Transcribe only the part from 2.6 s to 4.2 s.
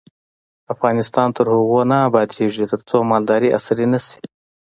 ترڅو مالداري عصري نشي.